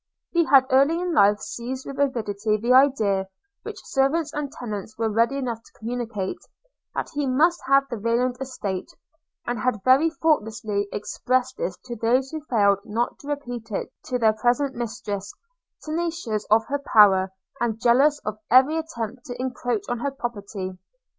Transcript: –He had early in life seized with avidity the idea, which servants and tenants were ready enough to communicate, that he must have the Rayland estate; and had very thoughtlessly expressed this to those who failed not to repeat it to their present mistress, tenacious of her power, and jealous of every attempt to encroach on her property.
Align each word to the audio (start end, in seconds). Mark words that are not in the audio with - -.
–He 0.31 0.45
had 0.45 0.65
early 0.71 0.99
in 0.99 1.13
life 1.13 1.41
seized 1.41 1.85
with 1.85 1.99
avidity 1.99 2.57
the 2.57 2.73
idea, 2.73 3.27
which 3.61 3.85
servants 3.85 4.33
and 4.33 4.51
tenants 4.51 4.97
were 4.97 5.11
ready 5.11 5.37
enough 5.37 5.61
to 5.61 5.71
communicate, 5.77 6.39
that 6.95 7.11
he 7.13 7.27
must 7.27 7.61
have 7.67 7.87
the 7.87 7.97
Rayland 7.97 8.37
estate; 8.41 8.89
and 9.45 9.59
had 9.59 9.83
very 9.83 10.09
thoughtlessly 10.09 10.87
expressed 10.91 11.57
this 11.57 11.77
to 11.85 11.95
those 11.95 12.31
who 12.31 12.43
failed 12.49 12.79
not 12.83 13.19
to 13.19 13.27
repeat 13.27 13.69
it 13.69 13.93
to 14.05 14.17
their 14.17 14.33
present 14.33 14.73
mistress, 14.73 15.31
tenacious 15.85 16.47
of 16.49 16.65
her 16.65 16.79
power, 16.79 17.31
and 17.59 17.79
jealous 17.79 18.17
of 18.25 18.39
every 18.49 18.79
attempt 18.79 19.23
to 19.25 19.39
encroach 19.39 19.83
on 19.87 19.99
her 19.99 20.09
property. 20.09 20.79